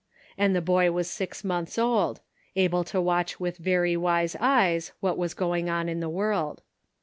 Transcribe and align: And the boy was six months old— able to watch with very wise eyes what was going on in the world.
And 0.35 0.55
the 0.55 0.63
boy 0.63 0.91
was 0.91 1.07
six 1.07 1.43
months 1.43 1.77
old— 1.77 2.21
able 2.55 2.83
to 2.85 2.99
watch 2.99 3.39
with 3.39 3.57
very 3.57 3.95
wise 3.95 4.35
eyes 4.39 4.93
what 4.99 5.15
was 5.15 5.35
going 5.35 5.69
on 5.69 5.87
in 5.87 5.99
the 5.99 6.09
world. 6.09 6.63